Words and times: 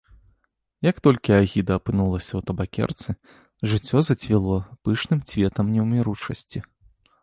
Як 0.89 0.95
толькі 1.07 1.35
агіда 1.41 1.73
апынулася 1.81 2.27
ў 2.35 2.41
табакерцы, 2.49 3.09
жыццё 3.75 3.97
зацвіло 4.11 4.55
пышным 4.89 5.19
цветам 5.31 5.65
неўміручасці. 5.77 6.59